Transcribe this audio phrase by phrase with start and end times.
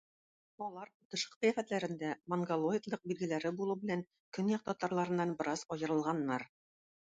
[0.67, 4.03] Алар тышкы кыяфәтләрендә монголоидлык билгеләре булу белән
[4.39, 6.51] көньяк татарларыннан бераз аерылганнар.